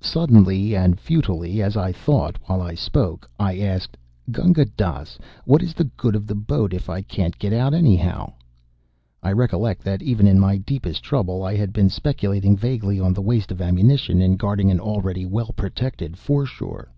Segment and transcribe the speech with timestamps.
[0.00, 3.96] Suddenly, and futilely as I thought while I spoke, I asked:
[4.32, 8.32] "Gunga Dass, what is the good of the boat if I can't get out anyhow?"
[9.22, 13.22] I recollect that even in my deepest trouble I had been speculating vaguely on the
[13.22, 16.90] waste of ammunition in guarding an already well protected foreshore.